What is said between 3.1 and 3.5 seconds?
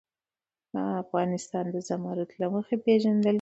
کېږي.